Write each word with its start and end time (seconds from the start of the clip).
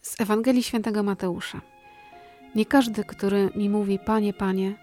Z 0.00 0.20
Ewangelii 0.20 0.62
Świętego 0.62 1.02
Mateusza. 1.02 1.60
Nie 2.54 2.66
każdy, 2.66 3.04
który 3.04 3.50
mi 3.56 3.70
mówi 3.70 3.98
Panie, 3.98 4.32
Panie, 4.32 4.74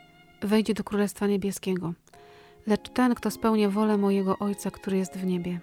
wejdzie 0.42 0.74
do 0.74 0.84
Królestwa 0.84 1.28
Niebieskiego, 1.28 1.94
lecz 2.68 2.90
ten, 2.90 3.16
kto 3.16 3.32
spełnia 3.32 3.70
wolę 3.70 3.98
mojego 3.98 4.40
Ojca, 4.40 4.72
który 4.72 4.98
jest 4.98 5.18
w 5.18 5.26
niebie. 5.26 5.60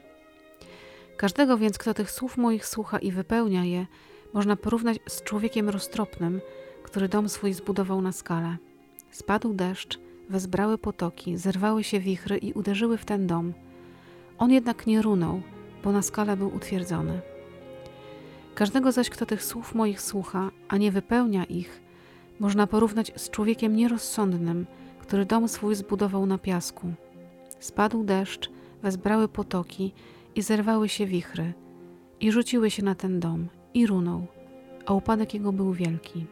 Każdego 1.16 1.59
więc, 1.59 1.79
kto 1.79 1.95
tych 1.95 2.11
słów 2.11 2.37
moich 2.37 2.66
słucha 2.66 2.98
i 2.98 3.12
wypełnia 3.12 3.64
je, 3.64 3.87
można 4.35 4.57
porównać 4.57 4.98
z 5.07 5.23
człowiekiem 5.23 5.69
roztropnym, 5.69 6.41
który 6.82 7.09
dom 7.09 7.29
swój 7.29 7.53
zbudował 7.53 8.03
na 8.03 8.12
skale. 8.12 8.57
Spadł 9.11 9.55
deszcz, 9.55 9.98
wezbrały 10.29 10.79
potoki, 10.79 11.37
zerwały 11.37 11.85
się 11.85 12.01
wichry 12.01 12.39
i 12.39 12.52
uderzyły 12.52 12.98
w 12.98 13.05
ten 13.05 13.27
dom. 13.27 13.52
On 14.39 14.51
jednak 14.51 14.87
nie 14.87 15.02
runął, 15.02 15.43
bo 15.85 15.93
na 15.93 16.02
skale 16.02 16.37
był 16.37 16.55
utwierdzony. 16.55 17.21
Każdego 18.55 18.93
zaś, 18.93 19.11
kto 19.11 19.27
tych 19.27 19.45
słów 19.45 19.75
moich 19.75 20.01
słucha, 20.01 20.51
a 20.69 20.77
nie 20.77 20.93
wypełnia 20.93 21.45
ich, 21.45 21.80
można 22.41 22.66
porównać 22.66 23.12
z 23.16 23.30
człowiekiem 23.30 23.77
nierozsądnym, 23.77 24.66
który 24.99 25.27
dom 25.27 25.49
swój 25.49 25.75
zbudował 25.75 26.27
na 26.27 26.38
piasku. 26.38 26.93
Spadł 27.60 28.05
deszcz, 28.05 28.51
wezbrały 28.83 29.29
potoki 29.29 29.93
i 30.35 30.43
zerwały 30.43 30.88
się 30.88 31.07
wichry, 31.07 31.52
i 32.21 32.33
rzuciły 32.33 32.71
się 32.71 32.85
na 32.85 32.95
ten 32.95 33.21
dom, 33.21 33.49
i 33.74 33.87
runął, 33.87 34.27
a 34.87 34.95
upadek 34.95 35.35
jego 35.35 35.52
był 35.52 35.73
wielki. 35.73 36.27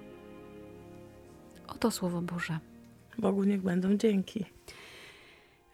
Oto 1.69 1.91
słowo 1.91 2.23
Boże. 2.23 2.59
Bogu 3.19 3.45
niech 3.45 3.63
będą 3.63 3.97
dzięki. 3.97 4.45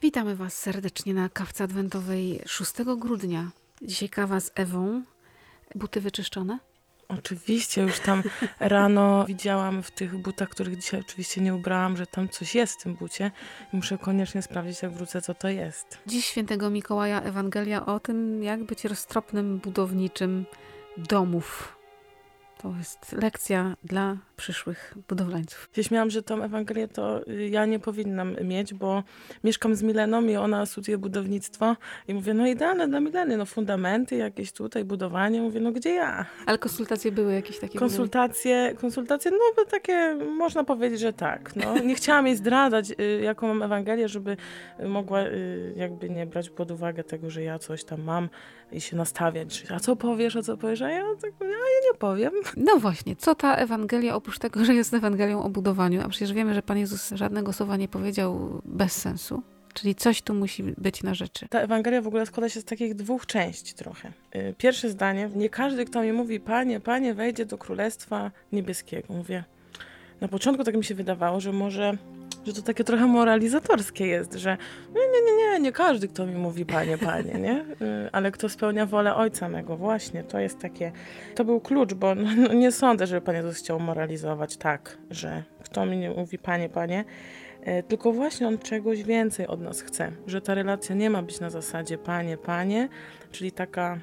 Witamy 0.02 0.36
Was 0.36 0.58
serdecznie 0.58 1.14
na 1.14 1.28
kawce 1.28 1.64
adwentowej 1.64 2.40
6 2.46 2.72
grudnia. 2.96 3.50
Dzisiaj 3.82 4.08
kawa 4.08 4.40
z 4.40 4.50
Ewą. 4.54 5.02
Buty 5.74 6.00
wyczyszczone? 6.00 6.58
Oczywiście, 7.08 7.82
już 7.82 8.00
tam 8.00 8.22
rano 8.60 9.24
widziałam 9.24 9.82
w 9.82 9.90
tych 9.90 10.18
butach, 10.18 10.48
których 10.48 10.76
dzisiaj 10.76 11.00
oczywiście 11.00 11.40
nie 11.40 11.54
ubrałam, 11.54 11.96
że 11.96 12.06
tam 12.06 12.28
coś 12.28 12.54
jest 12.54 12.80
w 12.80 12.82
tym 12.82 12.94
bucie. 12.94 13.30
Muszę 13.72 13.98
koniecznie 13.98 14.42
sprawdzić, 14.42 14.82
jak 14.82 14.92
wrócę, 14.92 15.22
co 15.22 15.34
to 15.34 15.48
jest. 15.48 15.98
Dziś 16.06 16.24
świętego 16.26 16.70
Mikołaja 16.70 17.22
Ewangelia 17.22 17.86
o 17.86 18.00
tym, 18.00 18.42
jak 18.42 18.64
być 18.64 18.84
roztropnym 18.84 19.58
budowniczym 19.58 20.44
domów. 20.96 21.76
To 22.58 22.74
jest 22.78 23.12
lekcja 23.12 23.76
dla 23.84 24.16
przyszłych 24.42 24.94
budowlańców. 25.08 25.68
Gdzieś 25.72 25.90
miałam, 25.90 26.10
że 26.10 26.22
tą 26.22 26.42
Ewangelię 26.42 26.88
to 26.88 27.28
y, 27.28 27.48
ja 27.48 27.66
nie 27.66 27.78
powinnam 27.78 28.36
mieć, 28.44 28.74
bo 28.74 29.02
mieszkam 29.44 29.74
z 29.74 29.82
Mileną 29.82 30.22
i 30.22 30.36
ona 30.36 30.66
studiuje 30.66 30.98
budownictwo 30.98 31.76
i 32.08 32.14
mówię, 32.14 32.34
no 32.34 32.46
idealne 32.46 32.88
dla 32.88 33.00
Mileny, 33.00 33.36
no 33.36 33.46
fundamenty 33.46 34.16
jakieś 34.16 34.52
tutaj, 34.52 34.84
budowanie. 34.84 35.42
Mówię, 35.42 35.60
no 35.60 35.72
gdzie 35.72 35.94
ja? 35.94 36.26
Ale 36.46 36.58
konsultacje 36.58 37.12
były 37.12 37.34
jakieś 37.34 37.58
takie? 37.58 37.78
Konsultacje, 37.78 38.74
konsultacje, 38.80 39.30
no 39.30 39.38
bo 39.56 39.64
takie, 39.64 40.14
można 40.14 40.64
powiedzieć, 40.64 41.00
że 41.00 41.12
tak. 41.12 41.56
No. 41.56 41.78
Nie 41.78 41.94
chciałam 41.94 42.26
jej 42.26 42.36
zdradzać, 42.36 42.90
y, 42.90 43.20
jaką 43.22 43.48
mam 43.48 43.62
Ewangelię, 43.62 44.08
żeby 44.08 44.36
mogła 44.86 45.22
y, 45.22 45.74
jakby 45.76 46.10
nie 46.10 46.26
brać 46.26 46.50
pod 46.50 46.70
uwagę 46.70 47.04
tego, 47.04 47.30
że 47.30 47.42
ja 47.42 47.58
coś 47.58 47.84
tam 47.84 48.02
mam 48.02 48.28
i 48.72 48.80
się 48.80 48.96
nastawiać. 48.96 49.64
A 49.74 49.80
co 49.80 49.96
powiesz, 49.96 50.36
a 50.36 50.42
co 50.42 50.56
powiesz? 50.56 50.82
A 50.82 50.90
ja 50.90 51.04
tak, 51.22 51.32
a 51.40 51.44
ja 51.44 51.50
nie 51.90 51.98
powiem. 51.98 52.32
No 52.56 52.78
właśnie, 52.78 53.16
co 53.16 53.34
ta 53.34 53.56
Ewangelia, 53.56 54.14
oprócz 54.14 54.31
tego, 54.38 54.64
że 54.64 54.74
jest 54.74 54.94
Ewangelią 54.94 55.42
o 55.42 55.48
budowaniu, 55.50 56.00
a 56.04 56.08
przecież 56.08 56.32
wiemy, 56.32 56.54
że 56.54 56.62
Pan 56.62 56.78
Jezus 56.78 57.10
żadnego 57.10 57.52
słowa 57.52 57.76
nie 57.76 57.88
powiedział 57.88 58.62
bez 58.64 58.92
sensu, 58.92 59.42
czyli 59.74 59.94
coś 59.94 60.22
tu 60.22 60.34
musi 60.34 60.62
być 60.62 61.02
na 61.02 61.14
rzeczy. 61.14 61.48
Ta 61.48 61.60
Ewangelia 61.60 62.02
w 62.02 62.06
ogóle 62.06 62.26
składa 62.26 62.48
się 62.48 62.60
z 62.60 62.64
takich 62.64 62.94
dwóch 62.94 63.26
części 63.26 63.74
trochę. 63.74 64.12
Y, 64.36 64.54
pierwsze 64.58 64.90
zdanie, 64.90 65.30
nie 65.34 65.48
każdy, 65.48 65.84
kto 65.84 66.02
mi 66.02 66.12
mówi, 66.12 66.40
Panie, 66.40 66.80
Panie, 66.80 67.14
wejdzie 67.14 67.46
do 67.46 67.58
Królestwa 67.58 68.30
Niebieskiego. 68.52 69.14
Mówię, 69.14 69.44
na 70.20 70.28
początku 70.28 70.64
tak 70.64 70.76
mi 70.76 70.84
się 70.84 70.94
wydawało, 70.94 71.40
że 71.40 71.52
może 71.52 71.96
że 72.46 72.52
to 72.52 72.62
takie 72.62 72.84
trochę 72.84 73.06
moralizatorskie 73.06 74.06
jest, 74.06 74.34
że 74.34 74.56
nie, 74.94 75.00
nie, 75.00 75.32
nie, 75.32 75.36
nie, 75.36 75.60
nie 75.60 75.72
każdy, 75.72 76.08
kto 76.08 76.26
mi 76.26 76.34
mówi 76.34 76.66
panie, 76.66 76.98
panie, 76.98 77.34
nie? 77.34 77.60
Y, 77.60 78.08
ale 78.12 78.30
kto 78.30 78.48
spełnia 78.48 78.86
wolę 78.86 79.14
ojca 79.14 79.48
mego, 79.48 79.76
właśnie, 79.76 80.24
to 80.24 80.38
jest 80.38 80.58
takie, 80.58 80.92
to 81.34 81.44
był 81.44 81.60
klucz, 81.60 81.94
bo 81.94 82.14
no, 82.14 82.30
no 82.36 82.54
nie 82.54 82.72
sądzę, 82.72 83.06
żeby 83.06 83.20
Pan 83.20 83.34
Jezus 83.34 83.58
chciał 83.58 83.80
moralizować 83.80 84.56
tak, 84.56 84.98
że 85.10 85.42
kto 85.64 85.86
mi 85.86 85.96
nie 85.96 86.10
mówi 86.10 86.38
panie, 86.38 86.68
panie, 86.68 87.04
y, 87.66 87.82
tylko 87.82 88.12
właśnie 88.12 88.48
on 88.48 88.58
czegoś 88.58 89.02
więcej 89.02 89.46
od 89.46 89.60
nas 89.60 89.80
chce, 89.80 90.12
że 90.26 90.40
ta 90.40 90.54
relacja 90.54 90.94
nie 90.94 91.10
ma 91.10 91.22
być 91.22 91.40
na 91.40 91.50
zasadzie 91.50 91.98
panie, 91.98 92.36
panie, 92.36 92.88
czyli 93.30 93.52
taka 93.52 93.98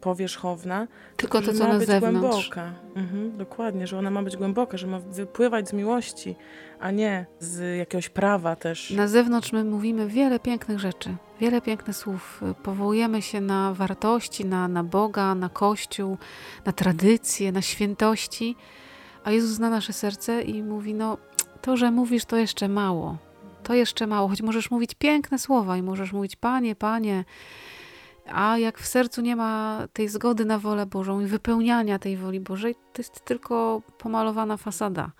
powierzchowna, 0.00 0.86
tylko 1.16 1.42
to, 1.42 1.52
co 1.52 1.64
ma 1.64 1.72
na 1.72 1.78
być 1.78 1.88
zewnątrz. 1.88 2.50
głęboka. 2.50 2.72
Mhm, 2.94 3.36
dokładnie, 3.36 3.86
że 3.86 3.98
ona 3.98 4.10
ma 4.10 4.22
być 4.22 4.36
głęboka, 4.36 4.76
że 4.76 4.86
ma 4.86 4.98
wypływać 4.98 5.68
z 5.68 5.72
miłości, 5.72 6.36
a 6.80 6.90
nie 6.90 7.26
z 7.40 7.78
jakiegoś 7.78 8.08
prawa 8.08 8.56
też. 8.56 8.90
Na 8.90 9.08
zewnątrz 9.08 9.52
my 9.52 9.64
mówimy 9.64 10.08
wiele 10.08 10.40
pięknych 10.40 10.78
rzeczy, 10.78 11.16
wiele 11.40 11.60
pięknych 11.60 11.96
słów. 11.96 12.42
Powołujemy 12.62 13.22
się 13.22 13.40
na 13.40 13.74
wartości, 13.74 14.44
na, 14.44 14.68
na 14.68 14.84
Boga, 14.84 15.34
na 15.34 15.48
Kościół, 15.48 16.18
na 16.64 16.72
tradycje, 16.72 17.52
na 17.52 17.62
świętości, 17.62 18.56
a 19.24 19.30
Jezus 19.30 19.50
zna 19.50 19.70
nasze 19.70 19.92
serce 19.92 20.42
i 20.42 20.62
mówi, 20.62 20.94
no 20.94 21.18
to, 21.62 21.76
że 21.76 21.90
mówisz, 21.90 22.24
to 22.24 22.36
jeszcze 22.36 22.68
mało. 22.68 23.16
To 23.62 23.74
jeszcze 23.74 24.06
mało, 24.06 24.28
choć 24.28 24.42
możesz 24.42 24.70
mówić 24.70 24.94
piękne 24.94 25.38
słowa 25.38 25.76
i 25.76 25.82
możesz 25.82 26.12
mówić, 26.12 26.36
Panie, 26.36 26.76
Panie, 26.76 27.24
a 28.32 28.58
jak 28.58 28.78
w 28.78 28.86
sercu 28.86 29.20
nie 29.20 29.36
ma 29.36 29.82
tej 29.92 30.08
zgody 30.08 30.44
na 30.44 30.58
wolę 30.58 30.86
Bożą 30.86 31.20
i 31.20 31.26
wypełniania 31.26 31.98
tej 31.98 32.16
woli 32.16 32.40
Bożej, 32.40 32.74
to 32.74 33.02
jest 33.02 33.24
tylko 33.24 33.82
pomalowana 33.98 34.56
fasada. 34.56 35.10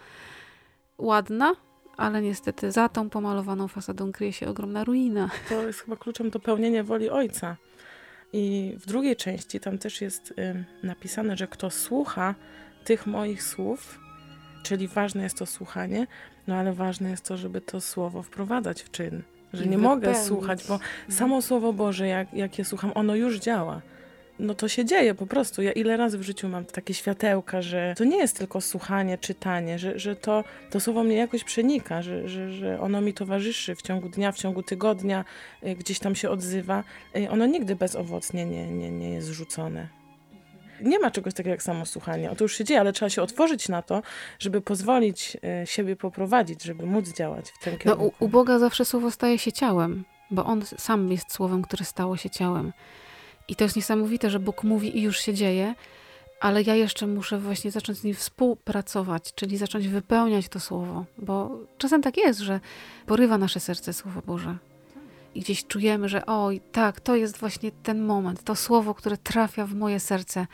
Ładna, 0.98 1.52
ale 1.96 2.22
niestety 2.22 2.72
za 2.72 2.88
tą 2.88 3.10
pomalowaną 3.10 3.68
fasadą 3.68 4.12
kryje 4.12 4.32
się 4.32 4.48
ogromna 4.48 4.84
ruina. 4.84 5.30
To 5.48 5.62
jest 5.62 5.80
chyba 5.80 5.96
kluczem 5.96 6.30
do 6.30 6.40
pełnienia 6.40 6.84
woli 6.84 7.10
Ojca. 7.10 7.56
I 8.32 8.74
w 8.80 8.86
drugiej 8.86 9.16
części 9.16 9.60
tam 9.60 9.78
też 9.78 10.00
jest 10.00 10.30
y, 10.30 10.64
napisane, 10.82 11.36
że 11.36 11.46
kto 11.46 11.70
słucha 11.70 12.34
tych 12.84 13.06
moich 13.06 13.42
słów, 13.42 13.98
czyli 14.62 14.88
ważne 14.88 15.22
jest 15.22 15.38
to 15.38 15.46
słuchanie, 15.46 16.06
no 16.46 16.54
ale 16.54 16.72
ważne 16.72 17.10
jest 17.10 17.24
to, 17.24 17.36
żeby 17.36 17.60
to 17.60 17.80
słowo 17.80 18.22
wprowadzać 18.22 18.82
w 18.82 18.90
czyn 18.90 19.22
że 19.52 19.66
nie 19.66 19.78
mogę 19.78 20.14
słuchać, 20.14 20.64
bo 20.68 20.78
samo 21.08 21.42
Słowo 21.42 21.72
Boże, 21.72 22.06
jak, 22.06 22.34
jak 22.34 22.58
je 22.58 22.64
słucham, 22.64 22.92
ono 22.94 23.14
już 23.14 23.38
działa. 23.38 23.82
No 24.38 24.54
to 24.54 24.68
się 24.68 24.84
dzieje 24.84 25.14
po 25.14 25.26
prostu. 25.26 25.62
Ja 25.62 25.72
ile 25.72 25.96
razy 25.96 26.18
w 26.18 26.22
życiu 26.22 26.48
mam 26.48 26.64
takie 26.64 26.94
światełka, 26.94 27.62
że 27.62 27.94
to 27.96 28.04
nie 28.04 28.16
jest 28.16 28.38
tylko 28.38 28.60
słuchanie, 28.60 29.18
czytanie, 29.18 29.78
że, 29.78 29.98
że 29.98 30.16
to, 30.16 30.44
to 30.70 30.80
słowo 30.80 31.04
mnie 31.04 31.16
jakoś 31.16 31.44
przenika, 31.44 32.02
że, 32.02 32.28
że, 32.28 32.52
że 32.52 32.80
ono 32.80 33.00
mi 33.00 33.14
towarzyszy 33.14 33.74
w 33.74 33.82
ciągu 33.82 34.08
dnia, 34.08 34.32
w 34.32 34.36
ciągu 34.36 34.62
tygodnia, 34.62 35.24
y, 35.66 35.74
gdzieś 35.74 35.98
tam 35.98 36.14
się 36.14 36.30
odzywa. 36.30 36.84
Y, 37.16 37.30
ono 37.30 37.46
nigdy 37.46 37.76
bezowocnie 37.76 38.46
nie, 38.46 38.66
nie, 38.66 38.90
nie 38.90 39.10
jest 39.10 39.28
rzucone 39.28 39.97
nie 40.80 40.98
ma 40.98 41.10
czegoś 41.10 41.34
takiego 41.34 41.50
jak 41.50 41.62
samo 41.62 41.86
słuchanie. 41.86 42.30
O 42.30 42.36
to 42.36 42.44
już 42.44 42.56
się 42.56 42.64
dzieje, 42.64 42.80
ale 42.80 42.92
trzeba 42.92 43.10
się 43.10 43.22
otworzyć 43.22 43.68
na 43.68 43.82
to, 43.82 44.02
żeby 44.38 44.60
pozwolić 44.60 45.36
e, 45.44 45.66
siebie 45.66 45.96
poprowadzić, 45.96 46.62
żeby 46.62 46.86
móc 46.86 47.12
działać 47.12 47.50
w 47.50 47.64
tym 47.64 47.78
kierunku. 47.78 48.04
No, 48.04 48.10
u, 48.20 48.24
u 48.24 48.28
Boga 48.28 48.58
zawsze 48.58 48.84
słowo 48.84 49.10
staje 49.10 49.38
się 49.38 49.52
ciałem, 49.52 50.04
bo 50.30 50.44
On 50.44 50.62
sam 50.64 51.12
jest 51.12 51.32
słowem, 51.32 51.62
które 51.62 51.84
stało 51.84 52.16
się 52.16 52.30
ciałem. 52.30 52.72
I 53.48 53.56
to 53.56 53.64
jest 53.64 53.76
niesamowite, 53.76 54.30
że 54.30 54.40
Bóg 54.40 54.64
mówi 54.64 54.98
i 54.98 55.02
już 55.02 55.20
się 55.20 55.34
dzieje, 55.34 55.74
ale 56.40 56.62
ja 56.62 56.74
jeszcze 56.74 57.06
muszę 57.06 57.38
właśnie 57.38 57.70
zacząć 57.70 57.98
z 57.98 58.04
nim 58.04 58.14
współpracować, 58.14 59.34
czyli 59.34 59.56
zacząć 59.56 59.88
wypełniać 59.88 60.48
to 60.48 60.60
słowo, 60.60 61.04
bo 61.18 61.58
czasem 61.78 62.02
tak 62.02 62.16
jest, 62.16 62.40
że 62.40 62.60
porywa 63.06 63.38
nasze 63.38 63.60
serce 63.60 63.92
Słowo 63.92 64.22
Boże. 64.26 64.56
I 65.34 65.40
gdzieś 65.40 65.66
czujemy, 65.66 66.08
że 66.08 66.26
oj, 66.26 66.60
tak, 66.72 67.00
to 67.00 67.16
jest 67.16 67.38
właśnie 67.38 67.70
ten 67.82 68.00
moment, 68.00 68.44
to 68.44 68.54
słowo, 68.54 68.94
które 68.94 69.16
trafia 69.16 69.66
w 69.66 69.74
moje 69.74 70.00
serce. 70.00 70.46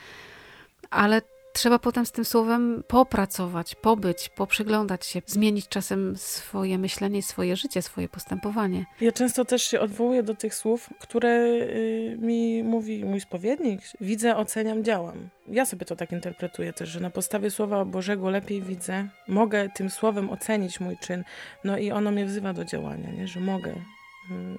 Ale 0.89 1.21
trzeba 1.55 1.79
potem 1.79 2.05
z 2.05 2.11
tym 2.11 2.25
słowem 2.25 2.83
popracować, 2.87 3.75
pobyć, 3.75 4.29
poprzyglądać 4.29 5.05
się, 5.05 5.21
zmienić 5.25 5.67
czasem 5.67 6.17
swoje 6.17 6.77
myślenie, 6.77 7.23
swoje 7.23 7.55
życie, 7.55 7.81
swoje 7.81 8.09
postępowanie. 8.09 8.85
Ja 9.01 9.11
często 9.11 9.45
też 9.45 9.63
się 9.63 9.79
odwołuję 9.79 10.23
do 10.23 10.35
tych 10.35 10.55
słów, 10.55 10.89
które 10.99 11.29
y, 11.29 12.17
mi 12.21 12.63
mówi 12.63 13.05
mój 13.05 13.21
spowiednik. 13.21 13.81
Widzę, 14.01 14.37
oceniam, 14.37 14.83
działam. 14.83 15.29
Ja 15.47 15.65
sobie 15.65 15.85
to 15.85 15.95
tak 15.95 16.11
interpretuję 16.11 16.73
też, 16.73 16.89
że 16.89 16.99
na 16.99 17.09
podstawie 17.09 17.51
Słowa 17.51 17.85
Bożego 17.85 18.29
lepiej 18.29 18.61
widzę, 18.61 19.07
mogę 19.27 19.69
tym 19.69 19.89
słowem 19.89 20.29
ocenić 20.29 20.79
mój 20.79 20.97
czyn, 20.97 21.23
no 21.63 21.77
i 21.77 21.91
ono 21.91 22.11
mnie 22.11 22.25
wzywa 22.25 22.53
do 22.53 22.65
działania, 22.65 23.11
nie? 23.11 23.27
że 23.27 23.39
mogę 23.39 23.73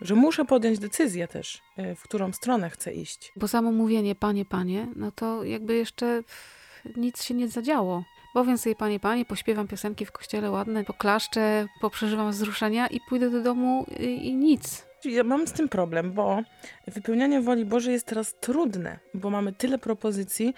że 0.00 0.14
muszę 0.14 0.44
podjąć 0.44 0.78
decyzję 0.78 1.28
też, 1.28 1.62
e, 1.76 1.94
w 1.94 2.02
którą 2.02 2.32
stronę 2.32 2.70
chcę 2.70 2.92
iść. 2.92 3.32
Bo 3.36 3.48
samo 3.48 3.72
mówienie 3.72 4.14
panie, 4.14 4.44
panie, 4.44 4.88
no 4.96 5.12
to 5.12 5.44
jakby 5.44 5.74
jeszcze 5.74 6.22
nic 6.96 7.22
się 7.22 7.34
nie 7.34 7.48
zadziało. 7.48 8.04
Powiem 8.34 8.58
sobie, 8.58 8.74
panie, 8.74 9.00
panie, 9.00 9.24
pośpiewam 9.24 9.68
piosenki 9.68 10.06
w 10.06 10.12
kościele 10.12 10.50
ładne, 10.50 10.84
poklaszczę, 10.84 11.66
poprzeżywam 11.80 12.30
wzruszenia 12.30 12.86
i 12.86 13.00
pójdę 13.08 13.30
do 13.30 13.42
domu 13.42 13.86
i, 14.00 14.28
i 14.28 14.34
nic. 14.34 14.86
Ja 15.04 15.24
mam 15.24 15.46
z 15.46 15.52
tym 15.52 15.68
problem, 15.68 16.12
bo 16.12 16.42
wypełnianie 16.86 17.40
woli 17.40 17.64
Bożej 17.64 17.92
jest 17.92 18.06
teraz 18.06 18.34
trudne, 18.40 18.98
bo 19.14 19.30
mamy 19.30 19.52
tyle 19.52 19.78
propozycji, 19.78 20.54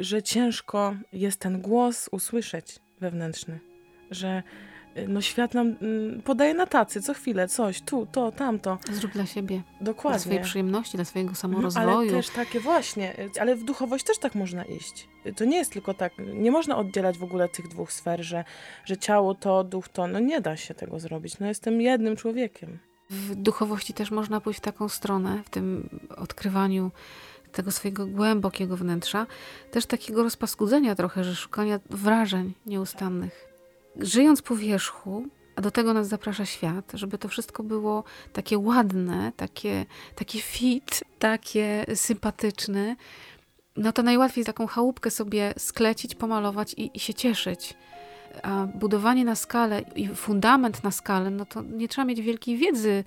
że 0.00 0.22
ciężko 0.22 0.94
jest 1.12 1.40
ten 1.40 1.60
głos 1.60 2.08
usłyszeć 2.12 2.80
wewnętrzny, 3.00 3.60
że 4.10 4.42
y, 4.66 4.69
no 5.08 5.20
świat 5.20 5.54
nam 5.54 5.76
mm, 5.82 6.22
podaje 6.22 6.54
na 6.54 6.66
tacy 6.66 7.02
co 7.02 7.14
chwilę 7.14 7.48
coś, 7.48 7.82
tu, 7.82 8.06
to, 8.12 8.32
tamto. 8.32 8.78
Zrób 8.92 9.12
dla 9.12 9.26
siebie. 9.26 9.62
Dokładnie. 9.80 10.18
Dla 10.18 10.24
swojej 10.24 10.42
przyjemności, 10.42 10.96
dla 10.96 11.04
swojego 11.04 11.28
Mhm, 11.30 11.36
samorozwoju. 11.40 11.88
Ale 11.98 12.10
też 12.10 12.28
takie 12.30 12.60
właśnie, 12.60 13.18
y, 13.18 13.40
ale 13.40 13.56
w 13.56 13.64
duchowość 13.64 14.04
też 14.04 14.18
tak 14.18 14.34
można 14.34 14.64
iść. 14.64 15.08
Y, 15.26 15.32
To 15.32 15.44
nie 15.44 15.56
jest 15.56 15.72
tylko 15.72 15.94
tak, 15.94 16.12
nie 16.34 16.50
można 16.50 16.76
oddzielać 16.76 17.18
w 17.18 17.22
ogóle 17.22 17.48
tych 17.48 17.68
dwóch 17.68 17.92
sfer, 17.92 18.22
że, 18.22 18.44
że 18.84 18.96
ciało 18.96 19.34
to, 19.34 19.64
duch 19.64 19.88
to, 19.88 20.06
no 20.06 20.18
nie 20.18 20.40
da 20.40 20.56
się 20.56 20.74
tego 20.74 21.00
zrobić. 21.00 21.38
No 21.38 21.46
jestem 21.46 21.80
jednym 21.80 22.16
człowiekiem. 22.16 22.78
W 23.10 23.34
duchowości 23.34 23.94
też 23.94 24.10
można 24.10 24.40
pójść 24.40 24.58
w 24.60 24.62
taką 24.62 24.88
stronę, 24.88 25.42
w 25.44 25.50
tym 25.50 25.88
odkrywaniu 26.16 26.90
tego 27.52 27.70
swojego 27.70 28.06
głębokiego 28.06 28.76
wnętrza, 28.76 29.26
też 29.70 29.86
takiego 29.86 30.22
rozpaskudzenia 30.22 30.94
trochę, 30.94 31.24
że 31.24 31.34
szukania 31.36 31.80
wrażeń 31.90 32.52
nieustannych. 32.66 33.49
Żyjąc 34.00 34.42
po 34.42 34.56
wierzchu, 34.56 35.26
a 35.56 35.60
do 35.60 35.70
tego 35.70 35.94
nas 35.94 36.08
zaprasza 36.08 36.46
świat, 36.46 36.92
żeby 36.94 37.18
to 37.18 37.28
wszystko 37.28 37.62
było 37.62 38.04
takie 38.32 38.58
ładne, 38.58 39.32
takie, 39.36 39.86
takie 40.14 40.40
fit, 40.40 41.04
takie 41.18 41.86
sympatyczne, 41.94 42.96
no 43.76 43.92
to 43.92 44.02
najłatwiej 44.02 44.44
taką 44.44 44.66
chałupkę 44.66 45.10
sobie 45.10 45.54
sklecić, 45.58 46.14
pomalować 46.14 46.74
i, 46.74 46.90
i 46.94 47.00
się 47.00 47.14
cieszyć. 47.14 47.74
A 48.42 48.66
budowanie 48.66 49.24
na 49.24 49.34
skalę 49.34 49.82
i 49.96 50.08
fundament 50.08 50.84
na 50.84 50.90
skalę, 50.90 51.30
no 51.30 51.46
to 51.46 51.62
nie 51.62 51.88
trzeba 51.88 52.04
mieć 52.04 52.20
wielkiej 52.20 52.56
wiedzy 52.56 53.04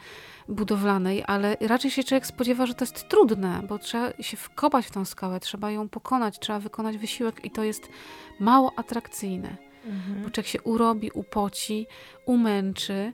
budowlanej, 0.50 1.24
ale 1.28 1.57
raczej 1.62 1.92
się 1.92 2.04
człowiek 2.04 2.28
spodziewa, 2.28 2.66
że 2.66 2.74
to 2.74 2.86
jest 2.86 3.10
trudne, 3.10 3.62
bo 3.69 3.80
trzeba 3.80 4.12
się 4.22 4.38
wkopać 4.38 4.86
w 4.86 4.92
tą 4.92 5.06
skałę, 5.06 5.40
trzeba 5.40 5.72
ją 5.72 5.90
pokonać, 5.90 6.40
trzeba 6.40 6.60
wykonać 6.60 6.98
wysiłek 6.98 7.45
i 7.45 7.51
to 7.51 7.63
jest 7.63 7.90
mało 8.40 8.72
atrakcyjne. 8.75 9.57
Bo 10.24 10.30
człowiek 10.30 10.47
się 10.47 10.62
urobi, 10.62 11.12
upoci, 11.12 11.88
umęczy 12.25 13.13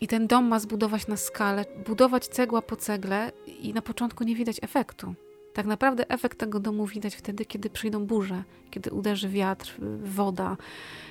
i 0.00 0.08
ten 0.08 0.26
dom 0.26 0.44
ma 0.44 0.58
zbudować 0.58 1.06
na 1.06 1.16
skalę, 1.16 1.64
budować 1.86 2.26
cegła 2.26 2.62
po 2.62 2.76
cegle 2.76 3.32
i 3.46 3.74
na 3.74 3.82
początku 3.82 4.24
nie 4.24 4.36
widać 4.36 4.56
efektu. 4.62 5.14
Tak 5.54 5.66
naprawdę 5.66 6.10
efekt 6.10 6.38
tego 6.38 6.60
domu 6.60 6.86
widać 6.86 7.14
wtedy, 7.14 7.44
kiedy 7.44 7.70
przyjdą 7.70 8.06
burze, 8.06 8.42
kiedy 8.70 8.90
uderzy 8.90 9.28
wiatr, 9.28 9.74
woda. 10.02 10.56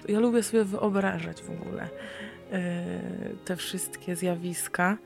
Ja 0.08 0.20
lubię 0.20 0.44
sobie 0.44 0.64
wyobrażać 0.64 1.42
w 1.42 1.50
ogóle 1.50 1.90
yy, 2.52 2.58
te 3.46 3.56
wszystkie 3.56 4.16
zjawiska, 4.16 4.98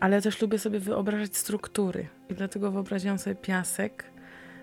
ale 0.00 0.22
też 0.22 0.42
lubię 0.42 0.58
sobie 0.58 0.80
wyobrażać 0.80 1.36
struktury. 1.36 2.08
I 2.30 2.34
dlatego 2.34 2.70
wyobraziłam 2.70 3.18
sobie 3.18 3.36
piasek. 3.36 4.04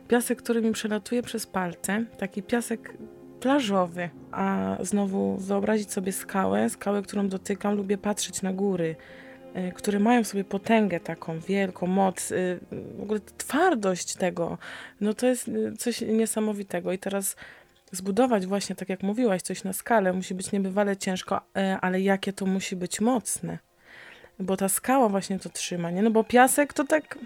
Piasek, 0.07 0.41
który 0.41 0.61
mi 0.61 0.71
przelatuje 0.71 1.23
przez 1.23 1.47
palce, 1.47 2.05
taki 2.17 2.43
piasek 2.43 2.93
plażowy, 3.41 4.09
a 4.31 4.77
znowu 4.79 5.37
wyobrazić 5.37 5.91
sobie 5.91 6.11
skałę, 6.11 6.69
skałę, 6.69 7.01
którą 7.01 7.27
dotykam, 7.27 7.75
lubię 7.75 7.97
patrzeć 7.97 8.41
na 8.41 8.53
góry, 8.53 8.95
y, 9.55 9.71
które 9.71 9.99
mają 9.99 10.23
w 10.23 10.27
sobie 10.27 10.43
potęgę 10.43 10.99
taką 10.99 11.39
wielką, 11.39 11.87
moc, 11.87 12.31
y, 12.31 12.59
w 12.97 13.01
ogóle 13.01 13.19
twardość 13.37 14.15
tego, 14.15 14.57
no 15.01 15.13
to 15.13 15.27
jest 15.27 15.47
y, 15.47 15.73
coś 15.77 16.01
niesamowitego. 16.01 16.91
I 16.91 16.97
teraz 16.97 17.35
zbudować 17.91 18.45
właśnie, 18.45 18.75
tak 18.75 18.89
jak 18.89 19.03
mówiłaś, 19.03 19.41
coś 19.41 19.63
na 19.63 19.73
skalę 19.73 20.13
musi 20.13 20.35
być 20.35 20.51
niebywale 20.51 20.97
ciężko, 20.97 21.41
e, 21.57 21.77
ale 21.81 22.01
jakie 22.01 22.33
to 22.33 22.45
musi 22.45 22.75
być 22.75 23.01
mocne. 23.01 23.57
Bo 24.39 24.57
ta 24.57 24.69
skała 24.69 25.09
właśnie 25.09 25.39
to 25.39 25.49
trzyma, 25.49 25.91
nie? 25.91 26.01
No 26.01 26.11
bo 26.11 26.23
piasek 26.23 26.73
to 26.73 26.83
tak... 26.83 27.17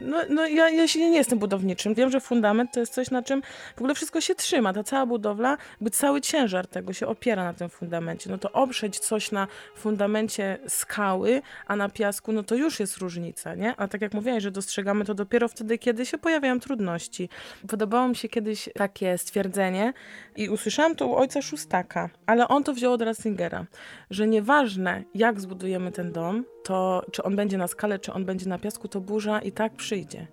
No, 0.00 0.18
no 0.28 0.46
ja, 0.46 0.70
ja 0.70 0.88
się 0.88 1.10
nie 1.10 1.16
jestem 1.16 1.38
budowniczym. 1.38 1.94
Wiem, 1.94 2.10
że 2.10 2.20
fundament 2.20 2.72
to 2.72 2.80
jest 2.80 2.94
coś, 2.94 3.10
na 3.10 3.22
czym 3.22 3.42
w 3.76 3.78
ogóle 3.78 3.94
wszystko 3.94 4.20
się 4.20 4.34
trzyma. 4.34 4.72
Ta 4.72 4.84
cała 4.84 5.06
budowla, 5.06 5.56
jakby 5.70 5.90
cały 5.90 6.20
ciężar 6.20 6.66
tego 6.66 6.92
się 6.92 7.06
opiera 7.06 7.44
na 7.44 7.54
tym 7.54 7.68
fundamencie. 7.68 8.30
No 8.30 8.38
to 8.38 8.52
oprzeć 8.52 8.98
coś 8.98 9.32
na 9.32 9.48
fundamencie 9.76 10.58
skały, 10.68 11.42
a 11.66 11.76
na 11.76 11.88
piasku, 11.88 12.32
no 12.32 12.42
to 12.42 12.54
już 12.54 12.80
jest 12.80 12.96
różnica, 12.96 13.54
nie? 13.54 13.76
A 13.76 13.88
tak 13.88 14.00
jak 14.00 14.14
mówiłaś, 14.14 14.42
że 14.42 14.50
dostrzegamy 14.50 15.04
to 15.04 15.14
dopiero 15.14 15.48
wtedy, 15.48 15.78
kiedy 15.78 16.06
się 16.06 16.18
pojawiają 16.18 16.60
trudności. 16.60 17.28
Podobało 17.68 18.08
mi 18.08 18.16
się 18.16 18.28
kiedyś 18.28 18.68
takie 18.74 19.18
stwierdzenie 19.18 19.92
i 20.36 20.48
usłyszałam 20.48 20.96
to 20.96 21.06
u 21.06 21.14
ojca 21.14 21.42
Szóstaka, 21.42 22.10
ale 22.26 22.48
on 22.48 22.64
to 22.64 22.72
wziął 22.72 22.92
od 22.92 23.02
Ratzingera, 23.02 23.66
że 24.10 24.26
nieważne 24.26 25.04
jak 25.14 25.40
zbudujemy 25.40 25.92
ten 25.92 26.12
dom, 26.12 26.44
to 26.66 27.02
czy 27.12 27.22
on 27.22 27.36
będzie 27.36 27.58
na 27.58 27.68
skale, 27.68 27.98
czy 27.98 28.12
on 28.12 28.24
będzie 28.24 28.48
na 28.48 28.58
piasku, 28.58 28.88
to 28.88 29.00
burza 29.00 29.38
i 29.38 29.52
tak 29.52 29.72
przyjdzie. 29.72 30.26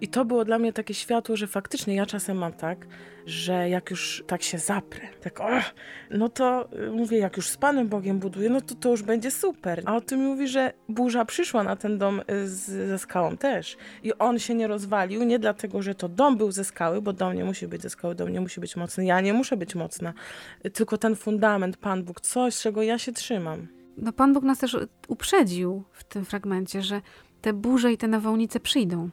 I 0.00 0.08
to 0.08 0.24
było 0.24 0.44
dla 0.44 0.58
mnie 0.58 0.72
takie 0.72 0.94
światło, 0.94 1.36
że 1.36 1.46
faktycznie 1.46 1.94
ja 1.94 2.06
czasem 2.06 2.38
mam 2.38 2.52
tak, 2.52 2.86
że 3.26 3.68
jak 3.68 3.90
już 3.90 4.24
tak 4.26 4.42
się 4.42 4.58
zaprę, 4.58 5.08
tak 5.22 5.40
och, 5.40 5.74
no 6.10 6.28
to 6.28 6.68
y, 6.72 6.90
mówię, 6.90 7.18
jak 7.18 7.36
już 7.36 7.48
z 7.48 7.56
Panem 7.56 7.88
Bogiem 7.88 8.18
buduję, 8.18 8.50
no 8.50 8.60
to 8.60 8.74
to 8.74 8.90
już 8.90 9.02
będzie 9.02 9.30
super. 9.30 9.82
A 9.84 9.96
o 9.96 10.00
tym 10.00 10.20
mówi, 10.20 10.48
że 10.48 10.72
burza 10.88 11.24
przyszła 11.24 11.62
na 11.62 11.76
ten 11.76 11.98
dom 11.98 12.20
y, 12.20 12.48
z, 12.48 12.60
ze 12.88 12.98
skałą 12.98 13.36
też. 13.36 13.76
I 14.02 14.14
on 14.14 14.38
się 14.38 14.54
nie 14.54 14.66
rozwalił, 14.66 15.24
nie 15.24 15.38
dlatego, 15.38 15.82
że 15.82 15.94
to 15.94 16.08
dom 16.08 16.36
był 16.36 16.52
ze 16.52 16.64
skały, 16.64 17.02
bo 17.02 17.12
dom 17.12 17.34
nie 17.34 17.44
musi 17.44 17.68
być 17.68 17.82
ze 17.82 17.90
skały, 17.90 18.14
dom 18.14 18.28
nie 18.28 18.40
musi 18.40 18.60
być 18.60 18.76
mocny, 18.76 19.04
ja 19.04 19.20
nie 19.20 19.32
muszę 19.32 19.56
być 19.56 19.74
mocna, 19.74 20.14
y, 20.66 20.70
tylko 20.70 20.98
ten 20.98 21.16
fundament, 21.16 21.76
Pan 21.76 22.04
Bóg, 22.04 22.20
coś, 22.20 22.56
czego 22.58 22.82
ja 22.82 22.98
się 22.98 23.12
trzymam. 23.12 23.83
No 23.96 24.12
Pan 24.12 24.32
Bóg 24.32 24.44
nas 24.44 24.58
też 24.58 24.76
uprzedził 25.08 25.84
w 25.92 26.04
tym 26.04 26.24
fragmencie, 26.24 26.82
że 26.82 27.00
te 27.40 27.52
burze 27.52 27.92
i 27.92 27.96
te 27.96 28.08
nawałnice 28.08 28.60
przyjdą. 28.60 29.10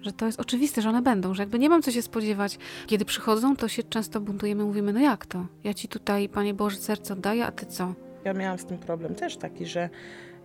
Że 0.00 0.12
to 0.12 0.26
jest 0.26 0.40
oczywiste, 0.40 0.82
że 0.82 0.88
one 0.88 1.02
będą, 1.02 1.34
że 1.34 1.42
jakby 1.42 1.58
nie 1.58 1.68
mam 1.68 1.82
co 1.82 1.90
się 1.90 2.02
spodziewać. 2.02 2.58
Kiedy 2.86 3.04
przychodzą, 3.04 3.56
to 3.56 3.68
się 3.68 3.82
często 3.82 4.20
buntujemy, 4.20 4.64
mówimy, 4.64 4.92
no 4.92 5.00
jak 5.00 5.26
to? 5.26 5.46
Ja 5.64 5.74
ci 5.74 5.88
tutaj, 5.88 6.28
Panie 6.28 6.54
Boże, 6.54 6.76
serce 6.76 7.14
oddaję, 7.14 7.46
a 7.46 7.52
ty 7.52 7.66
co? 7.66 7.94
Ja 8.24 8.32
miałam 8.32 8.58
z 8.58 8.64
tym 8.64 8.78
problem 8.78 9.14
też 9.14 9.36
taki, 9.36 9.66
że 9.66 9.90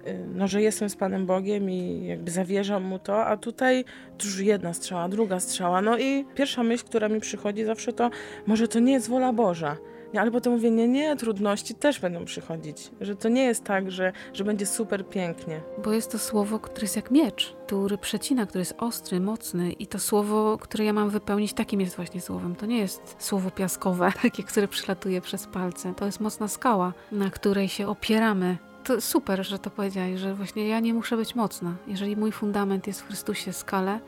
y, 0.08 0.26
no, 0.36 0.48
że 0.48 0.62
jestem 0.62 0.90
z 0.90 0.96
Panem 0.96 1.26
Bogiem 1.26 1.70
i 1.70 2.06
jakby 2.08 2.32
zawierzam 2.32 2.84
Mu 2.84 3.00
to, 3.00 3.26
a 3.26 3.38
tutaj 3.38 3.86
już 4.24 4.40
jedna 4.40 4.74
strzała, 4.74 5.10
druga 5.10 5.40
strzała. 5.40 5.82
No 5.82 5.98
i 5.98 6.26
pierwsza 6.36 6.64
myśl, 6.64 6.86
która 6.86 7.10
mi 7.10 7.20
przychodzi 7.20 7.66
zawsze 7.66 7.94
to, 7.94 8.10
może 8.48 8.68
to 8.68 8.80
nie 8.80 8.94
jest 8.94 9.10
wola 9.10 9.34
Boża. 9.34 9.78
Nie, 10.14 10.22
ale 10.22 10.32
potem 10.32 10.54
mówię, 10.54 10.72
nie, 10.72 10.88
nie, 10.88 11.16
trudności 11.16 11.76
też 11.76 12.00
będą 12.00 12.26
przychodzić. 12.26 12.92
Że 13.02 13.16
to 13.16 13.30
nie 13.30 13.44
jest 13.44 13.64
tak, 13.64 13.92
że, 13.92 14.14
że 14.34 14.44
będzie 14.44 14.66
super 14.66 15.10
pięknie. 15.10 15.62
Bo 15.84 15.94
jest 15.94 16.12
to 16.12 16.20
słowo, 16.20 16.60
które 16.60 16.82
jest 16.84 16.96
jak 16.96 17.12
miecz, 17.12 17.56
który 17.68 17.98
przecina, 17.98 18.46
który 18.46 18.62
jest 18.62 18.76
ostry, 18.78 19.20
mocny 19.20 19.72
i 19.72 19.88
to 19.88 20.00
słowo, 20.00 20.58
które 20.58 20.86
ja 20.86 20.94
mam 20.94 21.10
wypełnić, 21.10 21.54
takim 21.54 21.82
jest 21.82 21.96
właśnie 21.96 22.22
słowem. 22.22 22.56
To 22.56 22.66
nie 22.66 22.80
jest 22.80 23.16
słowo 23.20 23.52
piaskowe, 23.52 24.12
takie, 24.22 24.44
które 24.44 24.68
przylatuje 24.68 25.22
przez 25.22 25.48
palce. 25.48 25.94
To 25.98 26.06
jest 26.06 26.20
mocna 26.20 26.48
skała, 26.48 26.94
na 27.12 27.30
której 27.30 27.70
się 27.70 27.88
opieramy. 27.88 28.58
To 28.84 29.02
super, 29.02 29.46
że 29.46 29.60
to 29.60 29.70
powiedziałeś, 29.70 30.20
że 30.20 30.34
właśnie 30.36 30.68
ja 30.68 30.80
nie 30.80 30.94
muszę 30.94 31.18
być 31.18 31.36
mocna. 31.36 31.76
Jeżeli 31.88 32.18
mój 32.18 32.32
fundament 32.32 32.88
jest 32.88 33.02
w 33.02 33.08
Chrystusie 33.08 33.54
skale, 33.54 34.00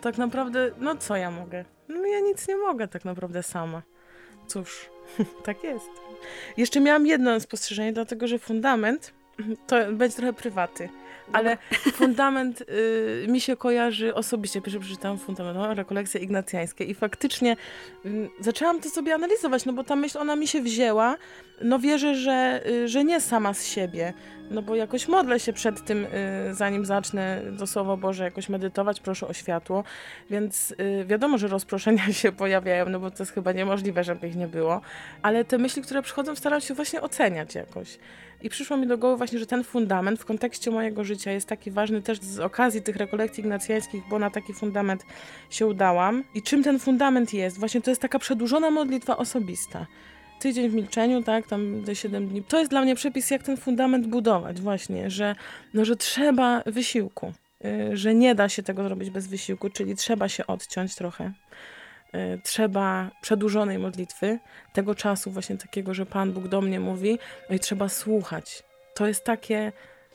Tak 0.00 0.18
naprawdę, 0.18 0.70
no 0.78 0.96
co 0.96 1.16
ja 1.16 1.30
mogę? 1.30 1.64
No 1.88 2.06
ja 2.06 2.20
nic 2.20 2.48
nie 2.48 2.56
mogę 2.56 2.88
tak 2.88 3.04
naprawdę 3.04 3.42
sama. 3.42 3.82
Cóż, 4.52 4.90
tak 5.44 5.64
jest. 5.64 5.90
Jeszcze 6.56 6.80
miałam 6.80 7.06
jedno 7.06 7.40
spostrzeżenie, 7.40 7.92
dlatego 7.92 8.28
że 8.28 8.38
fundament 8.38 9.12
to 9.66 9.92
będzie 9.92 10.16
trochę 10.16 10.32
prywaty. 10.32 10.88
Ale 11.32 11.58
fundament 11.92 12.60
y, 12.60 13.26
mi 13.28 13.40
się 13.40 13.56
kojarzy 13.56 14.14
osobiście. 14.14 14.60
Pierwszy 14.60 14.80
przeczytałam 14.80 15.18
fundament, 15.18 15.58
no, 15.58 15.74
rekolekcje 15.74 16.20
ignacjańskie 16.20 16.84
i 16.84 16.94
faktycznie 16.94 17.56
y, 18.06 18.30
zaczęłam 18.40 18.80
to 18.80 18.90
sobie 18.90 19.14
analizować, 19.14 19.64
no 19.64 19.72
bo 19.72 19.84
ta 19.84 19.96
myśl, 19.96 20.18
ona 20.18 20.36
mi 20.36 20.48
się 20.48 20.60
wzięła. 20.60 21.16
No 21.62 21.78
wierzę, 21.78 22.14
że, 22.14 22.62
y, 22.66 22.88
że 22.88 23.04
nie 23.04 23.20
sama 23.20 23.54
z 23.54 23.66
siebie, 23.66 24.12
no 24.50 24.62
bo 24.62 24.76
jakoś 24.76 25.08
modlę 25.08 25.40
się 25.40 25.52
przed 25.52 25.84
tym, 25.84 26.04
y, 26.04 26.54
zanim 26.54 26.86
zacznę 26.86 27.42
do 27.50 27.66
Słowa 27.66 27.96
Boże 27.96 28.24
jakoś 28.24 28.48
medytować, 28.48 29.00
proszę 29.00 29.28
o 29.28 29.32
światło, 29.32 29.84
więc 30.30 30.70
y, 30.70 31.04
wiadomo, 31.06 31.38
że 31.38 31.48
rozproszenia 31.48 32.12
się 32.22 32.32
pojawiają, 32.32 32.88
no 32.88 33.00
bo 33.00 33.10
to 33.10 33.22
jest 33.22 33.32
chyba 33.32 33.52
niemożliwe, 33.52 34.04
żeby 34.04 34.28
ich 34.28 34.36
nie 34.36 34.48
było, 34.48 34.80
ale 35.22 35.44
te 35.44 35.58
myśli, 35.58 35.82
które 35.82 36.02
przychodzą, 36.02 36.36
staram 36.36 36.60
się 36.60 36.74
właśnie 36.74 37.00
oceniać 37.00 37.54
jakoś. 37.54 37.98
I 38.42 38.48
przyszło 38.48 38.76
mi 38.76 38.86
do 38.86 38.98
głowy 38.98 39.16
właśnie, 39.16 39.38
że 39.38 39.46
ten 39.46 39.64
fundament 39.64 40.20
w 40.20 40.24
kontekście 40.24 40.70
mojego 40.70 41.04
życia 41.04 41.32
jest 41.32 41.48
taki 41.48 41.70
ważny 41.70 42.02
też 42.02 42.20
z 42.20 42.40
okazji 42.40 42.82
tych 42.82 42.96
rekolekcji 42.96 43.40
ignacjańskich, 43.40 44.02
bo 44.10 44.18
na 44.18 44.30
taki 44.30 44.54
fundament 44.54 45.06
się 45.50 45.66
udałam. 45.66 46.24
I 46.34 46.42
czym 46.42 46.62
ten 46.62 46.78
fundament 46.78 47.34
jest? 47.34 47.58
Właśnie 47.58 47.82
to 47.82 47.90
jest 47.90 48.02
taka 48.02 48.18
przedłużona 48.18 48.70
modlitwa 48.70 49.16
osobista. 49.16 49.86
Tydzień 50.40 50.68
w 50.68 50.74
milczeniu, 50.74 51.22
tak, 51.22 51.46
tam 51.46 51.82
te 51.86 51.94
7 51.94 52.28
dni. 52.28 52.42
To 52.42 52.58
jest 52.58 52.70
dla 52.70 52.82
mnie 52.82 52.94
przepis, 52.94 53.30
jak 53.30 53.42
ten 53.42 53.56
fundament 53.56 54.06
budować 54.06 54.60
właśnie, 54.60 55.10
że, 55.10 55.34
no, 55.74 55.84
że 55.84 55.96
trzeba 55.96 56.62
wysiłku, 56.66 57.32
y, 57.64 57.96
że 57.96 58.14
nie 58.14 58.34
da 58.34 58.48
się 58.48 58.62
tego 58.62 58.84
zrobić 58.84 59.10
bez 59.10 59.26
wysiłku, 59.26 59.70
czyli 59.70 59.96
trzeba 59.96 60.28
się 60.28 60.46
odciąć 60.46 60.94
trochę 60.94 61.32
trzeba 62.42 63.10
przedłużonej 63.20 63.78
modlitwy, 63.78 64.38
tego 64.72 64.94
czasu 64.94 65.30
właśnie 65.30 65.56
takiego, 65.56 65.94
że 65.94 66.06
Pan 66.06 66.32
Bóg 66.32 66.48
do 66.48 66.60
mnie 66.60 66.80
mówi, 66.80 67.18
no 67.50 67.56
i 67.56 67.60
trzeba 67.60 67.88
słuchać. 67.88 68.62
To 68.94 69.06
jest 69.06 69.24
takie 69.24 69.72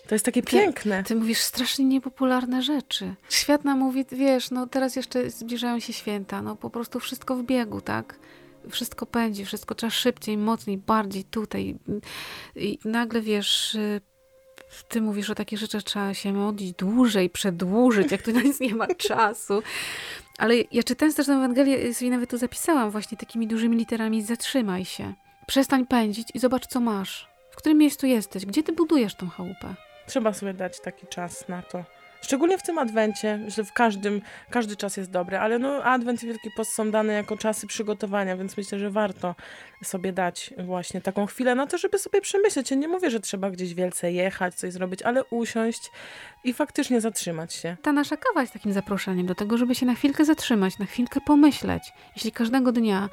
to 0.08 0.16
jest 0.16 0.26
takie 0.26 0.44
piękne. 0.44 1.04
Ty, 1.04 1.08
ty 1.08 1.16
mówisz 1.16 1.40
strasznie 1.40 1.86
niepopularne 1.86 2.62
rzeczy. 2.62 3.16
Świat 3.30 3.66
nam 3.66 3.80
mówi, 3.80 4.06
wiesz, 4.12 4.52
no 4.52 4.68
teraz 4.68 4.96
jeszcze 4.96 5.30
zbliżają 5.30 5.80
się 5.80 5.94
święta, 5.94 6.42
no 6.42 6.56
po 6.56 6.70
prostu 6.70 7.00
wszystko 7.00 7.36
w 7.36 7.44
biegu, 7.44 7.82
tak? 7.82 8.20
Wszystko 8.70 9.06
pędzi, 9.06 9.46
wszystko 9.46 9.76
trzeba 9.76 9.92
szybciej, 9.92 10.38
mocniej, 10.38 10.78
bardziej 10.78 11.24
tutaj. 11.24 11.76
I 12.56 12.80
nagle 12.86 13.22
wiesz, 13.22 13.76
y, 13.76 14.02
ty 14.88 15.02
mówisz 15.02 15.30
o 15.30 15.36
takich 15.36 15.60
rzeczach, 15.60 15.84
trzeba 15.84 16.14
się 16.14 16.34
modlić 16.34 16.74
dłużej, 16.74 17.30
przedłużyć, 17.30 18.12
jak 18.12 18.22
tu 18.22 18.32
nic 18.32 18.60
nie 18.60 18.76
ma 18.76 18.88
czasu. 19.08 19.64
Ale 20.38 20.56
ja 20.72 20.84
czytając 20.84 21.16
też 21.16 21.26
tę 21.26 21.34
Ewangelię, 21.34 21.94
sobie 21.94 22.12
nawet 22.12 22.30
tu 22.30 22.38
zapisałam 22.38 22.92
właśnie 22.92 23.18
takimi 23.18 23.48
dużymi 23.48 23.78
literami, 23.78 24.24
zatrzymaj 24.24 24.86
się. 24.86 25.14
Przestań 25.48 25.86
pędzić 25.86 26.28
i 26.34 26.40
zobacz, 26.40 26.68
co 26.68 26.80
masz. 26.80 27.28
W 27.52 27.56
którym 27.56 27.78
miejscu 27.78 28.08
jesteś? 28.08 28.46
Gdzie 28.46 28.64
ty 28.64 28.74
budujesz 28.74 29.16
tą 29.16 29.30
chałupę? 29.30 29.76
Trzeba 30.08 30.34
sobie 30.34 30.54
dać 30.54 30.82
taki 30.82 31.08
czas 31.08 31.48
na 31.48 31.62
to. 31.62 31.84
Szczególnie 32.22 32.58
w 32.58 32.64
tym 32.64 32.78
adwencie, 32.78 33.40
że 33.48 33.64
w 33.64 33.74
każdym, 33.74 34.22
każdy 34.50 34.76
czas 34.76 34.98
jest 34.98 35.12
dobry, 35.12 35.38
ale 35.38 35.60
no 35.60 35.84
adwent 35.84 36.24
i 36.24 36.28
Wielki 36.28 36.50
Post 36.58 36.74
są 36.74 36.92
dane 36.92 37.14
jako 37.14 37.38
czasy 37.38 37.68
przygotowania, 37.68 38.38
więc 38.38 38.58
myślę, 38.58 38.80
że 38.80 38.90
warto 38.90 39.36
sobie 39.84 40.14
dać 40.14 40.54
właśnie 40.58 41.02
taką 41.02 41.26
chwilę 41.26 41.56
na 41.56 41.68
to, 41.68 41.78
żeby 41.78 42.00
sobie 42.00 42.22
przemyśleć. 42.22 42.72
Ja 42.72 42.78
nie 42.78 42.88
mówię, 42.88 43.10
że 43.10 43.20
trzeba 43.20 43.52
gdzieś 43.52 43.74
wielce 43.74 44.12
jechać, 44.12 44.56
coś 44.56 44.74
zrobić, 44.74 45.02
ale 45.02 45.24
usiąść 45.24 45.92
i 46.44 46.54
faktycznie 46.54 47.02
zatrzymać 47.02 47.54
się. 47.54 47.78
Ta 47.82 47.94
nasza 47.94 48.18
kawa 48.18 48.42
jest 48.42 48.54
takim 48.54 48.74
zaproszeniem 48.74 49.26
do 49.26 49.36
tego, 49.36 49.58
żeby 49.58 49.76
się 49.76 49.86
na 49.86 49.96
chwilkę 49.96 50.26
zatrzymać, 50.26 50.80
na 50.80 50.86
chwilkę 50.86 51.22
pomyśleć. 51.22 51.94
Jeśli 52.16 52.32
każdego 52.32 52.72
dnia 52.72 53.10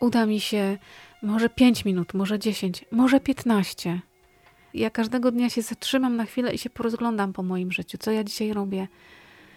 uda 0.00 0.26
mi 0.26 0.40
się 0.40 0.78
może 1.22 1.48
5 1.48 1.84
minut, 1.84 2.14
może 2.14 2.38
10, 2.38 2.84
może 2.90 3.20
15 3.20 4.00
ja 4.74 4.90
każdego 4.90 5.30
dnia 5.30 5.50
się 5.50 5.62
zatrzymam 5.62 6.16
na 6.16 6.24
chwilę 6.24 6.54
i 6.54 6.58
się 6.58 6.70
porozglądam 6.70 7.32
po 7.32 7.42
moim 7.42 7.72
życiu, 7.72 7.98
co 7.98 8.10
ja 8.10 8.24
dzisiaj 8.24 8.52
robię. 8.52 8.88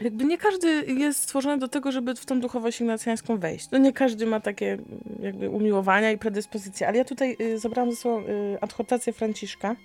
Jakby 0.01 0.25
nie 0.25 0.37
każdy 0.37 0.85
jest 0.85 1.23
stworzony 1.23 1.57
do 1.57 1.67
tego, 1.67 1.91
żeby 1.91 2.15
w 2.15 2.25
tą 2.25 2.39
duchowość 2.39 2.81
ignacjańską 2.81 3.37
wejść. 3.37 3.71
No 3.71 3.77
nie 3.77 3.93
każdy 3.93 4.25
ma 4.25 4.39
takie 4.39 4.77
jakby 5.19 5.49
umiłowania 5.49 6.11
i 6.11 6.17
predyspozycje, 6.17 6.87
ale 6.87 6.97
ja 6.97 7.05
tutaj 7.05 7.37
y, 7.41 7.59
zabrałam 7.59 7.91
ze 7.91 7.97
sobą 7.97 8.19
y, 8.19 8.57
adhortację 8.61 9.13
Franciszka, 9.13 9.75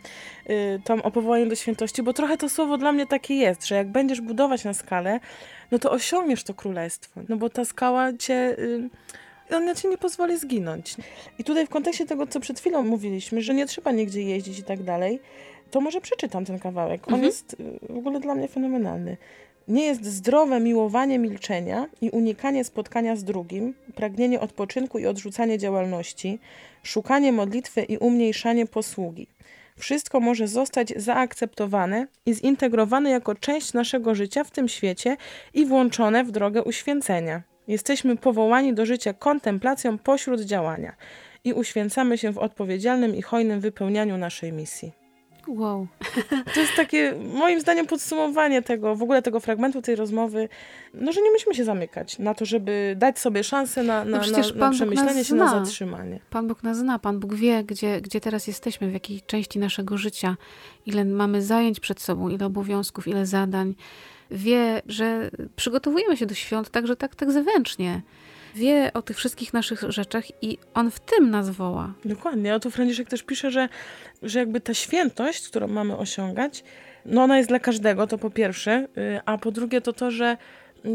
y, 0.50 0.80
tam 0.84 1.00
o 1.00 1.10
powołaniu 1.10 1.48
do 1.48 1.54
świętości, 1.54 2.02
bo 2.02 2.12
trochę 2.12 2.36
to 2.36 2.48
słowo 2.48 2.78
dla 2.78 2.92
mnie 2.92 3.06
takie 3.06 3.34
jest, 3.34 3.66
że 3.66 3.74
jak 3.74 3.92
będziesz 3.92 4.20
budować 4.20 4.64
na 4.64 4.74
skalę, 4.74 5.20
no 5.70 5.78
to 5.78 5.90
osiągniesz 5.90 6.44
to 6.44 6.54
królestwo, 6.54 7.20
no 7.28 7.36
bo 7.36 7.50
ta 7.50 7.64
skała 7.64 8.12
cię... 8.12 8.56
Y, 8.58 8.90
ona 9.50 9.74
ci 9.74 9.88
nie 9.88 9.98
pozwoli 9.98 10.38
zginąć. 10.38 10.96
I 11.38 11.44
tutaj 11.44 11.66
w 11.66 11.70
kontekście 11.70 12.06
tego, 12.06 12.26
co 12.26 12.40
przed 12.40 12.60
chwilą 12.60 12.82
mówiliśmy, 12.82 13.42
że 13.42 13.54
nie 13.54 13.66
trzeba 13.66 13.92
nigdzie 13.92 14.22
jeździć 14.22 14.58
i 14.58 14.62
tak 14.62 14.82
dalej, 14.82 15.20
to 15.70 15.80
może 15.80 16.00
przeczytam 16.00 16.44
ten 16.44 16.58
kawałek. 16.58 17.08
On 17.08 17.14
mhm. 17.14 17.24
jest 17.24 17.56
y, 17.60 17.92
w 17.92 17.96
ogóle 17.96 18.20
dla 18.20 18.34
mnie 18.34 18.48
fenomenalny. 18.48 19.16
Nie 19.68 19.84
jest 19.84 20.04
zdrowe 20.04 20.60
miłowanie 20.60 21.18
milczenia 21.18 21.86
i 22.00 22.10
unikanie 22.10 22.64
spotkania 22.64 23.16
z 23.16 23.24
drugim, 23.24 23.74
pragnienie 23.94 24.40
odpoczynku 24.40 24.98
i 24.98 25.06
odrzucanie 25.06 25.58
działalności, 25.58 26.38
szukanie 26.82 27.32
modlitwy 27.32 27.82
i 27.82 27.98
umniejszanie 27.98 28.66
posługi. 28.66 29.26
Wszystko 29.78 30.20
może 30.20 30.48
zostać 30.48 30.92
zaakceptowane 30.96 32.06
i 32.26 32.34
zintegrowane 32.34 33.10
jako 33.10 33.34
część 33.34 33.72
naszego 33.72 34.14
życia 34.14 34.44
w 34.44 34.50
tym 34.50 34.68
świecie 34.68 35.16
i 35.54 35.66
włączone 35.66 36.24
w 36.24 36.30
drogę 36.30 36.62
uświęcenia. 36.62 37.42
Jesteśmy 37.68 38.16
powołani 38.16 38.74
do 38.74 38.86
życia 38.86 39.14
kontemplacją 39.14 39.98
pośród 39.98 40.40
działania 40.40 40.96
i 41.44 41.52
uświęcamy 41.52 42.18
się 42.18 42.32
w 42.32 42.38
odpowiedzialnym 42.38 43.16
i 43.16 43.22
hojnym 43.22 43.60
wypełnianiu 43.60 44.18
naszej 44.18 44.52
misji. 44.52 45.05
Wow. 45.48 45.86
To 46.54 46.60
jest 46.60 46.72
takie, 46.76 47.14
moim 47.34 47.60
zdaniem, 47.60 47.86
podsumowanie 47.86 48.62
tego, 48.62 48.96
w 48.96 49.02
ogóle 49.02 49.22
tego 49.22 49.40
fragmentu 49.40 49.82
tej 49.82 49.96
rozmowy, 49.96 50.48
no, 50.94 51.12
że 51.12 51.22
nie 51.22 51.30
musimy 51.30 51.54
się 51.54 51.64
zamykać 51.64 52.18
na 52.18 52.34
to, 52.34 52.44
żeby 52.44 52.94
dać 52.98 53.18
sobie 53.18 53.44
szansę 53.44 53.82
na, 53.82 54.04
na, 54.04 54.18
no 54.18 54.26
na, 54.26 54.42
na 54.54 54.70
przemyślenie 54.70 55.24
się, 55.24 55.34
na 55.34 55.50
zatrzymanie. 55.50 56.20
Pan 56.30 56.48
Bóg 56.48 56.62
nas 56.62 56.76
zna, 56.76 56.98
Pan 56.98 57.20
Bóg 57.20 57.34
wie, 57.34 57.64
gdzie, 57.64 58.00
gdzie 58.00 58.20
teraz 58.20 58.46
jesteśmy, 58.46 58.90
w 58.90 58.92
jakiej 58.92 59.22
części 59.26 59.58
naszego 59.58 59.98
życia, 59.98 60.36
ile 60.86 61.04
mamy 61.04 61.42
zajęć 61.42 61.80
przed 61.80 62.00
sobą, 62.00 62.28
ile 62.28 62.46
obowiązków, 62.46 63.08
ile 63.08 63.26
zadań 63.26 63.74
wie, 64.30 64.82
że 64.86 65.30
przygotowujemy 65.56 66.16
się 66.16 66.26
do 66.26 66.34
świąt 66.34 66.70
także 66.70 66.96
tak, 66.96 67.14
tak 67.14 67.32
zewnętrznie. 67.32 68.02
Wie 68.56 68.90
o 68.94 69.02
tych 69.02 69.16
wszystkich 69.16 69.52
naszych 69.52 69.82
rzeczach 69.88 70.42
i 70.42 70.58
on 70.74 70.90
w 70.90 71.00
tym 71.00 71.30
nas 71.30 71.50
woła. 71.50 71.94
Dokładnie. 72.04 72.54
A 72.54 72.58
tu 72.58 72.70
Franciszek 72.70 73.08
też 73.08 73.22
pisze, 73.22 73.50
że, 73.50 73.68
że 74.22 74.38
jakby 74.38 74.60
ta 74.60 74.74
świętość, 74.74 75.48
którą 75.48 75.68
mamy 75.68 75.96
osiągać, 75.96 76.64
no 77.06 77.22
ona 77.22 77.36
jest 77.36 77.48
dla 77.48 77.58
każdego, 77.58 78.06
to 78.06 78.18
po 78.18 78.30
pierwsze, 78.30 78.88
y, 78.98 79.20
a 79.26 79.38
po 79.38 79.52
drugie 79.52 79.80
to 79.80 79.92
to, 79.92 80.10
że 80.10 80.36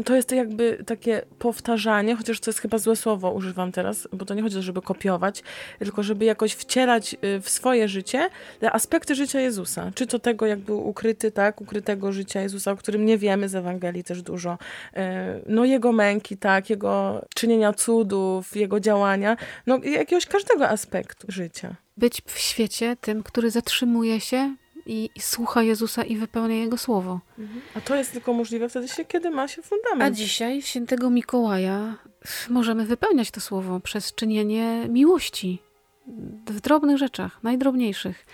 to 0.04 0.16
jest 0.16 0.32
jakby 0.32 0.84
takie 0.86 1.22
powtarzanie, 1.38 2.16
chociaż 2.16 2.40
to 2.40 2.50
jest 2.50 2.60
chyba 2.60 2.78
złe 2.78 2.96
słowo 2.96 3.30
używam 3.30 3.72
teraz, 3.72 4.08
bo 4.12 4.24
to 4.24 4.34
nie 4.34 4.42
chodzi 4.42 4.56
o 4.56 4.58
to, 4.58 4.62
żeby 4.62 4.82
kopiować, 4.82 5.42
tylko 5.78 6.02
żeby 6.02 6.24
jakoś 6.24 6.52
wcielać 6.52 7.16
y, 7.24 7.40
w 7.40 7.50
swoje 7.50 7.88
życie 7.88 8.28
aspekty 8.72 9.14
życia 9.14 9.40
Jezusa. 9.40 9.90
Czy 9.94 10.06
to 10.06 10.18
tego, 10.18 10.46
jak 10.46 10.58
był 10.58 10.88
ukryty, 10.88 11.30
tak, 11.30 11.60
ukrytego 11.60 12.12
życia 12.12 12.40
Jezusa, 12.40 12.72
o 12.72 12.76
którym 12.76 13.06
nie 13.06 13.18
wiemy 13.18 13.48
z 13.48 13.54
Ewangelii 13.54 14.04
też 14.04 14.22
dużo. 14.22 14.52
Y, 14.52 14.98
no 15.46 15.64
jego 15.64 15.92
męki, 15.92 16.36
tak, 16.36 16.70
jego 16.70 17.24
czynienia 17.34 17.72
cudów, 17.72 18.56
jego 18.56 18.80
działania, 18.80 19.36
no 19.66 19.78
jakiegoś 19.78 20.26
każdego 20.26 20.68
aspektu 20.68 21.26
życia. 21.30 21.76
Być 21.96 22.22
w 22.26 22.38
świecie 22.38 22.96
tym, 23.00 23.22
który 23.22 23.50
zatrzymuje 23.50 24.20
się 24.20 24.56
i, 24.86 25.10
i 25.14 25.20
słucha 25.20 25.62
Jezusa 25.62 26.04
i 26.04 26.16
wypełnia 26.16 26.56
Jego 26.56 26.78
słowo. 26.78 27.20
A 27.74 27.80
to 27.80 27.94
jest 27.94 28.12
tylko 28.12 28.32
możliwe 28.32 28.68
wtedy, 28.68 28.86
kiedy 29.08 29.30
ma 29.30 29.48
się 29.48 29.62
fundament. 29.62 30.02
A 30.02 30.10
dzisiaj, 30.10 30.62
świętego 30.62 31.10
Mikołaja, 31.10 31.98
możemy 32.50 32.86
wypełniać 32.86 33.30
to 33.30 33.40
słowo 33.40 33.80
przez 33.80 34.14
czynienie 34.14 34.86
miłości 34.88 35.62
w 36.46 36.60
drobnych 36.60 36.98
rzeczach, 36.98 37.42
najdrobniejszych. 37.42 38.26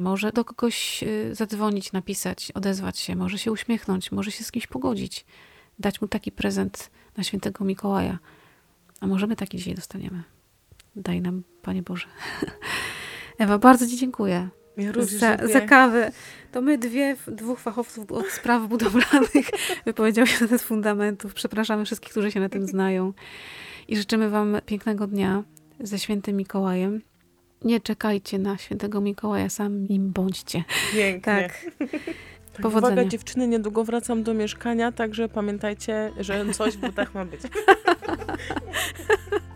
Może 0.00 0.32
do 0.32 0.44
kogoś 0.44 1.02
y, 1.02 1.34
zadzwonić, 1.34 1.92
napisać, 1.92 2.52
odezwać 2.54 2.98
się, 2.98 3.16
może 3.16 3.38
się 3.38 3.52
uśmiechnąć, 3.52 4.12
może 4.12 4.30
się 4.30 4.44
z 4.44 4.52
kimś 4.52 4.66
pogodzić, 4.66 5.26
dać 5.78 6.00
mu 6.00 6.08
taki 6.08 6.32
prezent 6.32 6.90
na 7.16 7.24
świętego 7.24 7.64
Mikołaja. 7.64 8.18
A 9.00 9.06
może 9.06 9.26
my 9.26 9.36
taki 9.36 9.56
dzisiaj 9.56 9.74
dostaniemy. 9.74 10.22
Daj 10.96 11.20
nam, 11.20 11.42
Panie 11.62 11.82
Boże. 11.82 12.06
Ewa, 13.38 13.58
bardzo 13.58 13.86
Ci 13.86 13.96
dziękuję. 13.96 14.48
Ja 14.76 14.92
za, 15.04 15.36
za, 15.46 15.60
kawę. 15.60 16.12
To 16.52 16.62
my 16.62 16.78
dwie, 16.78 17.16
dwóch 17.26 17.60
fachowców 17.60 18.12
od 18.12 18.26
spraw 18.26 18.68
budowlanych 18.68 19.50
wypowiedział 19.86 20.26
się 20.26 20.44
na 20.44 20.48
ten 20.48 20.58
fundamentów. 20.58 21.34
Przepraszamy 21.34 21.84
wszystkich, 21.84 22.10
którzy 22.10 22.32
się 22.32 22.40
na 22.40 22.48
tym 22.48 22.66
znają. 22.66 23.12
I 23.88 23.96
życzymy 23.96 24.30
Wam 24.30 24.56
pięknego 24.66 25.06
dnia 25.06 25.42
ze 25.80 25.98
świętym 25.98 26.36
Mikołajem. 26.36 27.00
Nie 27.64 27.80
czekajcie 27.80 28.38
na 28.38 28.58
świętego 28.58 29.00
Mikołaja, 29.00 29.48
sam 29.48 29.86
nim 29.86 30.12
bądźcie. 30.12 30.64
Pięknie. 30.92 31.20
Tak, 31.20 31.66
Powodzenia. 32.62 32.92
Uwaga 32.92 33.08
dziewczyny, 33.08 33.48
niedługo 33.48 33.84
wracam 33.84 34.22
do 34.22 34.34
mieszkania, 34.34 34.92
także 34.92 35.28
pamiętajcie, 35.28 36.12
że 36.20 36.44
coś 36.52 36.76
w 36.76 36.80
butach 36.80 37.14
ma 37.14 37.24
być. 37.24 37.40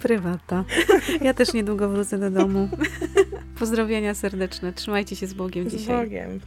Prywata. 0.02 0.64
Ja 1.20 1.34
też 1.34 1.52
niedługo 1.52 1.88
wrócę 1.88 2.18
do 2.18 2.30
domu. 2.30 2.68
Pozdrowienia 3.58 4.14
serdeczne. 4.14 4.72
Trzymajcie 4.72 5.16
się 5.16 5.26
z 5.26 5.34
Bogiem 5.34 5.70
z 5.70 5.72
dzisiaj. 5.72 5.96
Z 5.96 6.04
Bogiem. 6.04 6.40